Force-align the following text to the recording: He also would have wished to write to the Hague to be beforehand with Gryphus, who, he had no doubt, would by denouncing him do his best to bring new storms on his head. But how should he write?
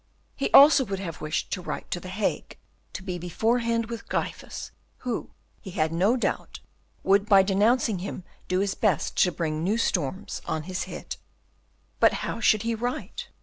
He 0.35 0.49
also 0.49 0.83
would 0.83 0.97
have 0.97 1.21
wished 1.21 1.51
to 1.51 1.61
write 1.61 1.91
to 1.91 1.99
the 1.99 2.09
Hague 2.09 2.57
to 2.93 3.03
be 3.03 3.19
beforehand 3.19 3.85
with 3.85 4.09
Gryphus, 4.09 4.71
who, 5.05 5.29
he 5.61 5.69
had 5.69 5.93
no 5.93 6.17
doubt, 6.17 6.59
would 7.03 7.27
by 7.27 7.43
denouncing 7.43 7.99
him 7.99 8.23
do 8.47 8.61
his 8.61 8.73
best 8.73 9.15
to 9.17 9.31
bring 9.31 9.63
new 9.63 9.77
storms 9.77 10.41
on 10.47 10.63
his 10.63 10.85
head. 10.85 11.17
But 11.99 12.13
how 12.25 12.39
should 12.39 12.63
he 12.63 12.73
write? 12.73 13.27